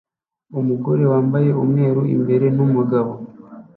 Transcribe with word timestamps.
Umugore 0.59 1.03
wambaye 1.11 1.49
umweru 1.63 2.01
imbere 2.15 2.45
numugabo 2.55 3.13